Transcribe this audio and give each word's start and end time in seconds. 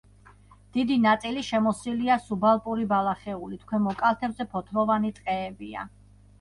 დიდი 0.77 0.95
ნაწილი 1.03 1.43
შემოსილია 1.49 2.17
სუბალპური 2.23 2.89
ბალახეულით, 2.95 3.69
ქვემო 3.71 3.95
კალთებზე 4.03 4.51
ფოთლოვანი 4.57 5.17
ტყეებია. 5.23 5.89